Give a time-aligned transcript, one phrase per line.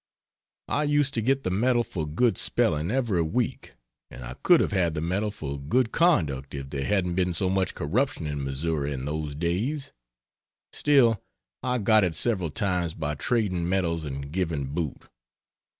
[0.67, 3.73] I used to get the medal for good spelling, every week,
[4.09, 7.51] and I could have had the medal for good conduct if there hadn't been so
[7.51, 9.91] much corruption in Missouri in those days;
[10.73, 11.21] still,
[11.61, 15.05] I got it several times by trading medals and giving boot.